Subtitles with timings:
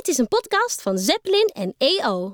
[0.00, 2.30] Dit is een podcast van Zeppelin en EO.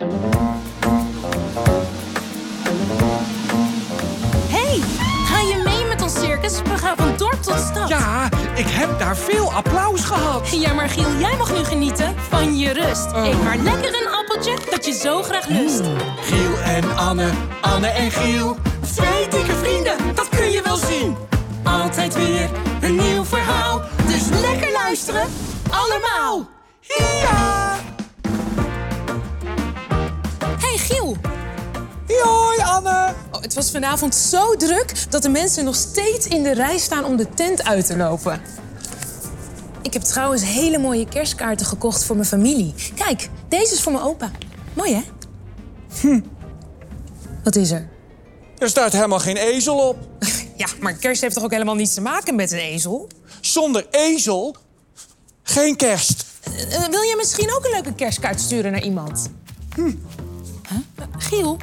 [4.49, 4.81] Hey,
[5.25, 6.63] ga je mee met ons circus?
[6.63, 7.89] We gaan van dorp tot stad.
[7.89, 8.25] Ja,
[8.55, 10.51] ik heb daar veel applaus gehad.
[10.51, 13.13] Ja, maar Giel, jij mag nu genieten van je rust.
[13.13, 13.27] Oh.
[13.27, 15.83] Eet maar lekker een appeltje dat je zo graag lust.
[16.21, 17.31] Giel en Anne,
[17.61, 18.57] Anne en Giel.
[18.95, 21.17] Twee dikke vrienden, dat kun je wel zien.
[21.65, 23.83] Altijd weer een nieuw verhaal.
[24.07, 25.29] Dus lekker luisteren,
[25.71, 26.56] allemaal.
[26.89, 27.79] Ja!
[30.59, 31.17] Hey Giel,
[32.09, 33.15] Hoi Anne.
[33.33, 37.05] oh, het was vanavond zo druk dat de mensen nog steeds in de rij staan
[37.05, 38.41] om de tent uit te lopen.
[39.83, 42.75] Ik heb trouwens hele mooie kerstkaarten gekocht voor mijn familie.
[42.95, 44.31] Kijk, deze is voor mijn opa.
[44.75, 45.03] Mooi hè?
[46.01, 46.21] Hm.
[47.45, 47.89] Wat is er?
[48.59, 49.97] Er staat helemaal geen ezel op.
[50.57, 53.09] Ja, maar kerst heeft toch ook helemaal niets te maken met een ezel?
[53.41, 54.57] Zonder ezel,
[55.43, 56.25] geen kerst.
[56.55, 59.31] Eh, wil je misschien ook een leuke kerstkaart sturen naar iemand?
[59.75, 59.93] Hm.
[61.19, 61.57] Giel?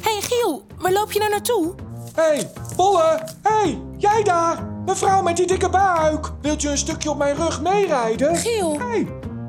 [0.00, 1.74] hey, Giel, waar loop je nou naartoe?
[2.14, 3.28] Hé, hey, Bolle.
[3.42, 4.64] Hé, hey, jij daar.
[4.86, 6.30] Mevrouw met die dikke buik.
[6.40, 8.36] Wilt je een stukje op mijn rug meerijden?
[8.36, 8.78] Giel.
[8.78, 9.06] Hé, hey,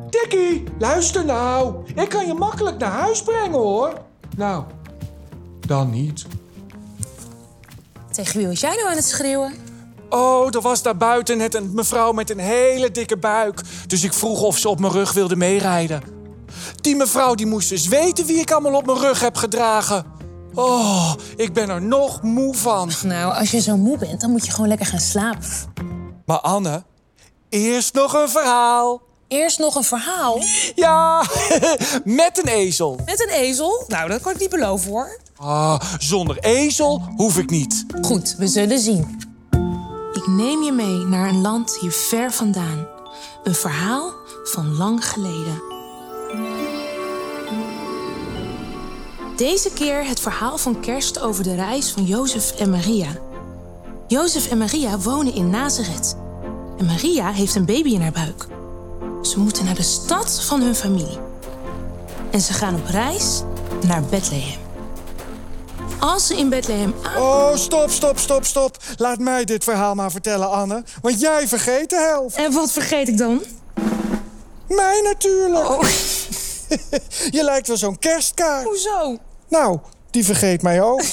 [0.09, 1.75] Dikkie, luister nou.
[1.95, 3.93] Ik kan je makkelijk naar huis brengen, hoor.
[4.37, 4.63] Nou,
[5.59, 6.25] dan niet.
[8.11, 9.53] Tegen wie was jij nou aan het schreeuwen?
[10.13, 13.61] Oh, er was daar buiten net een mevrouw met een hele dikke buik.
[13.87, 16.01] Dus ik vroeg of ze op mijn rug wilde meerijden.
[16.81, 20.05] Die mevrouw die moest dus weten wie ik allemaal op mijn rug heb gedragen.
[20.53, 22.91] Oh, ik ben er nog moe van.
[23.03, 25.47] Nou, als je zo moe bent, dan moet je gewoon lekker gaan slapen.
[26.25, 26.83] Maar Anne,
[27.49, 29.01] eerst nog een verhaal.
[29.27, 30.41] Eerst nog een verhaal
[30.75, 31.25] Ja,
[32.03, 32.99] met een ezel.
[33.05, 33.83] met een ezel.
[33.87, 35.19] Nou, dat kan ik niet beloven hoor.
[35.37, 37.85] Ah, zonder ezel hoef ik niet.
[38.01, 39.22] Goed, we zullen zien.
[40.25, 42.87] Neem je mee naar een land hier ver vandaan.
[43.43, 45.61] Een verhaal van lang geleden.
[49.35, 53.07] Deze keer het verhaal van kerst over de reis van Jozef en Maria.
[54.07, 56.15] Jozef en Maria wonen in Nazareth.
[56.77, 58.47] En Maria heeft een baby in haar buik.
[59.21, 61.19] Ze moeten naar de stad van hun familie.
[62.31, 63.41] En ze gaan op reis
[63.87, 64.62] naar Bethlehem.
[66.03, 67.21] Als ze in Bethlehem aan...
[67.21, 68.77] Oh, stop, stop, stop, stop.
[68.97, 70.83] Laat mij dit verhaal maar vertellen, Anne.
[71.01, 72.35] Want jij vergeet de helft.
[72.35, 73.41] En wat vergeet ik dan?
[74.67, 75.69] Mij natuurlijk.
[75.69, 75.81] Oh,
[77.37, 78.65] Je lijkt wel zo'n kerstkaart.
[78.65, 79.17] hoezo?
[79.49, 79.79] Nou,
[80.11, 81.03] die vergeet mij ook.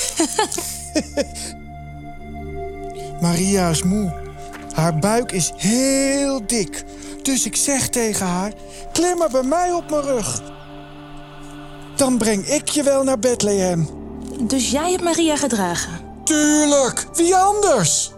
[3.20, 4.12] Maria is moe.
[4.72, 6.84] Haar buik is heel dik.
[7.22, 8.52] Dus ik zeg tegen haar:
[8.92, 10.42] klim maar bij mij op mijn rug.
[11.96, 13.99] Dan breng ik je wel naar Bethlehem.
[14.42, 16.00] Dus jij hebt Maria gedragen.
[16.24, 18.10] Tuurlijk, wie anders?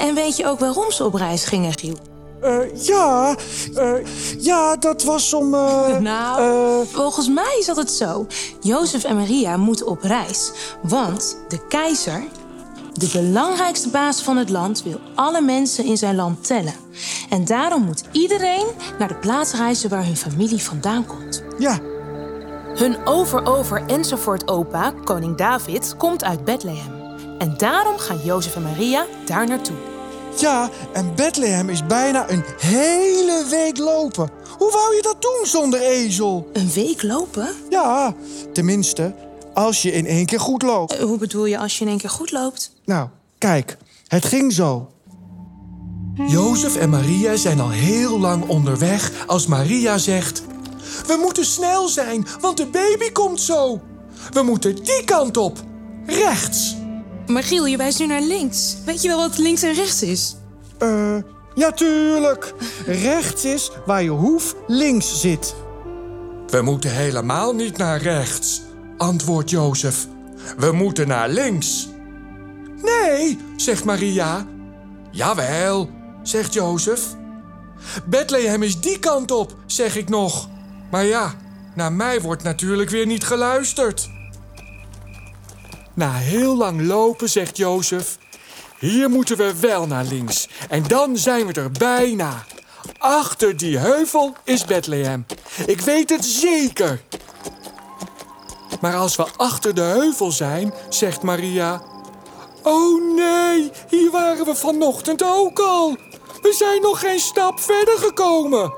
[0.00, 1.96] En weet je ook waarom ze op reis gingen, Giel?
[2.42, 3.36] Eh, ja,
[3.74, 3.92] eh,
[4.38, 5.54] ja, dat was om.
[5.54, 8.26] eh, Nou, eh, volgens mij zat het zo.
[8.60, 10.50] Jozef en Maria moeten op reis.
[10.82, 12.22] Want de keizer,
[12.92, 16.74] de belangrijkste baas van het land, wil alle mensen in zijn land tellen.
[17.30, 18.66] En daarom moet iedereen
[18.98, 21.42] naar de plaats reizen waar hun familie vandaan komt.
[21.58, 21.78] ja,
[22.76, 26.92] Hun over-over enzovoort opa, koning David, komt uit Bethlehem.
[27.38, 29.76] En daarom gaan Jozef en Maria daar naartoe.
[30.38, 34.30] ja, en Bethlehem is bijna een hele week lopen.
[34.58, 36.48] Hoe wou je dat doen zonder ezel?
[36.52, 37.48] Een week lopen?
[37.70, 38.14] Ja,
[38.52, 39.14] tenminste,
[39.54, 40.92] als je in één keer goed loopt.
[40.96, 42.72] Eh, Hoe bedoel je als je in één keer goed loopt?
[42.84, 43.08] Nou,
[43.38, 43.76] kijk,
[44.06, 44.88] het ging zo.
[46.26, 50.42] Jozef en Maria zijn al heel lang onderweg als Maria zegt...
[51.06, 53.80] We moeten snel zijn, want de baby komt zo.
[54.32, 55.58] We moeten die kant op.
[56.06, 56.76] Rechts.
[57.26, 58.76] Maar Giel, je wijst nu naar links.
[58.84, 60.36] Weet je wel wat links en rechts is?
[60.78, 61.16] Eh,
[61.54, 62.54] ja tuurlijk.
[62.86, 65.54] Rechts is waar je hoef links zit.
[66.46, 68.62] We moeten helemaal niet naar rechts,
[68.96, 70.06] antwoordt Jozef.
[70.56, 71.88] We moeten naar links.
[72.82, 74.46] Nee, zegt Maria.
[75.10, 75.90] Jawel,
[76.22, 77.00] zegt Jozef.
[78.04, 80.48] Bethlehem is die kant op, zeg ik nog.
[80.90, 81.34] Maar ja,
[81.74, 84.10] naar mij wordt natuurlijk weer niet geluisterd.
[85.94, 88.18] Na heel lang lopen zegt Jozef...
[88.78, 90.48] Hier moeten we wel naar links.
[90.68, 92.44] En dan zijn we er bijna.
[92.98, 95.26] Achter die heuvel is Bethlehem.
[95.66, 97.00] Ik weet het zeker.
[98.80, 101.82] Maar als we achter de heuvel zijn, zegt Maria...
[102.62, 105.96] Oh nee, hier waren we vanochtend ook al.
[106.42, 108.72] We zijn nog geen stap verder gekomen.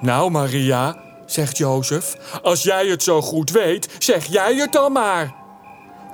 [0.00, 0.96] Nou, Maria,
[1.32, 5.34] zegt Jozef, als jij het zo goed weet, zeg jij het dan maar.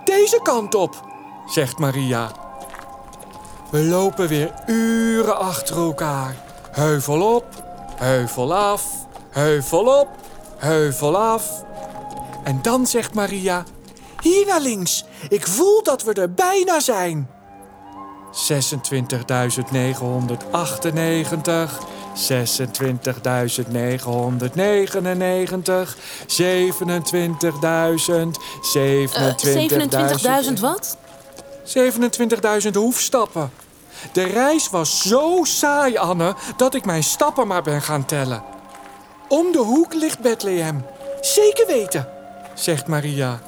[0.05, 1.09] Deze kant op,
[1.47, 2.33] zegt Maria.
[3.71, 6.37] We lopen weer uren achter elkaar.
[6.71, 7.47] Heuvel op,
[7.97, 8.85] heuvel af,
[9.31, 10.09] heuvel op,
[10.57, 11.65] heuvel af.
[12.45, 13.65] En dan zegt Maria:
[14.21, 15.05] Hier naar links.
[15.29, 17.31] Ik voel dat we er bijna zijn.
[18.33, 18.39] 26.998,
[22.19, 22.25] 26.999,
[26.27, 26.33] 27.000
[30.53, 30.97] 27.000 wat?
[31.65, 33.51] 27.000 hoefstappen.
[34.13, 38.43] De reis was zo saai, Anne, dat ik mijn stappen maar ben gaan tellen.
[39.29, 40.85] Om de hoek ligt Bethlehem.
[41.21, 42.09] Zeker weten,
[42.55, 43.41] zegt Maria.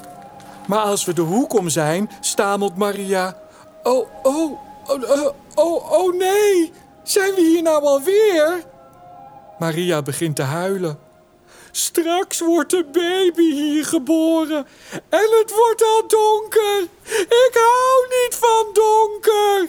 [0.67, 3.37] Maar als we de hoek om zijn, stamelt Maria.
[3.83, 6.73] Oh, oh, oh, oh, oh nee.
[7.11, 8.65] Zijn we hier nou alweer?
[9.59, 10.99] Maria begint te huilen.
[11.71, 14.67] Straks wordt de baby hier geboren.
[15.09, 16.83] En het wordt al donker.
[17.25, 19.69] Ik hou niet van donker.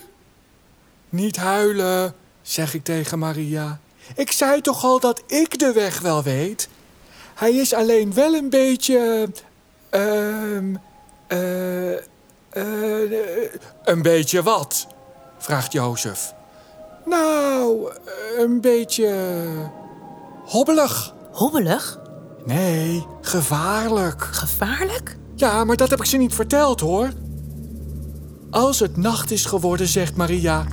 [1.10, 3.80] Niet huilen, zeg ik tegen Maria.
[4.16, 6.70] Ik zei toch al dat ik de weg wel weet?
[7.36, 9.30] Hij is alleen wel een beetje.
[9.90, 10.76] Ehm.
[11.28, 11.92] Uh,
[12.54, 13.52] uh,
[13.84, 14.88] een beetje wat?
[15.38, 16.34] vraagt Jozef.
[17.12, 17.92] Nou,
[18.38, 19.14] een beetje.
[20.46, 21.14] hobbelig.
[21.32, 22.00] Hobbelig?
[22.46, 24.22] Nee, gevaarlijk.
[24.24, 25.18] Gevaarlijk?
[25.36, 27.10] Ja, maar dat heb ik ze niet verteld hoor.
[28.50, 30.66] Als het nacht is geworden, zegt Maria.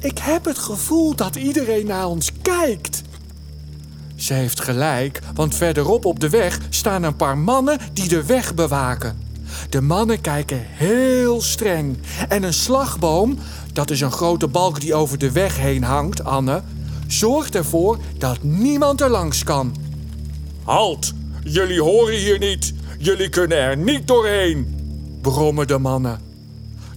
[0.00, 3.02] Ik heb het gevoel dat iedereen naar ons kijkt.
[4.16, 8.54] Ze heeft gelijk, want verderop op de weg staan een paar mannen die de weg
[8.54, 9.23] bewaken.
[9.68, 11.98] De mannen kijken heel streng.
[12.28, 13.38] En een slagboom,
[13.72, 16.62] dat is een grote balk die over de weg heen hangt, Anne,
[17.06, 19.74] zorgt ervoor dat niemand er langs kan.
[20.64, 21.12] Halt!
[21.44, 22.74] Jullie horen hier niet.
[22.98, 24.76] Jullie kunnen er niet doorheen,
[25.22, 26.20] brommen de mannen.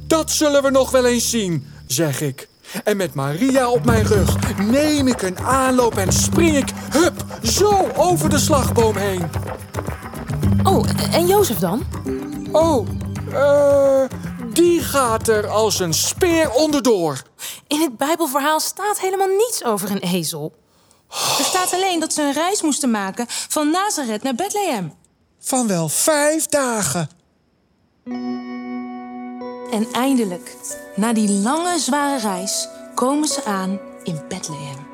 [0.08, 2.48] Dat zullen we nog wel eens zien, zeg ik.
[2.84, 7.88] En met Maria op mijn rug neem ik een aanloop en spring ik, hup, zo
[7.96, 9.24] over de slagboom heen.
[10.64, 11.84] Oh, en Jozef dan?
[12.52, 12.88] Oh,
[13.34, 14.04] eh,
[14.54, 17.22] die gaat er als een speer onderdoor.
[17.68, 20.54] In het Bijbelverhaal staat helemaal niets over een ezel.
[21.10, 24.94] Er staat alleen dat ze een reis moesten maken van Nazareth naar Bethlehem.
[25.40, 27.10] Van wel vijf dagen.
[29.72, 30.56] En eindelijk,
[30.96, 34.86] na die lange, zware reis, komen ze aan in Bethlehem.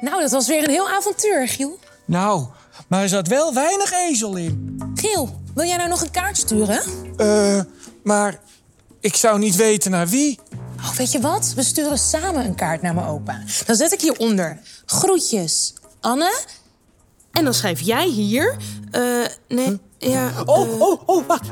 [0.00, 1.78] Nou, dat was weer een heel avontuur, Giel.
[2.04, 2.46] Nou,
[2.94, 4.78] maar er zat wel weinig ezel in.
[4.94, 6.80] Giel, wil jij nou nog een kaart sturen?
[7.16, 7.60] Eh,
[8.02, 8.40] maar
[9.00, 10.38] ik zou niet weten naar wie.
[10.76, 11.52] Oh, weet je wat?
[11.56, 13.42] We sturen samen een kaart naar mijn opa.
[13.66, 14.58] Dan zet ik hieronder.
[14.86, 16.38] Groetjes, Anne.
[17.32, 18.56] En dan schrijf jij hier...
[18.90, 20.32] eh nee, ja...
[20.44, 21.46] Oh, oh, oh, wacht.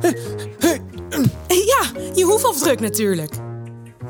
[1.49, 3.35] Ja, je hoefafdruk natuurlijk.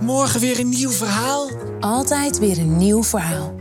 [0.01, 1.51] Morgen weer een nieuw verhaal.
[1.81, 3.55] Altijd weer een nieuw verhaal.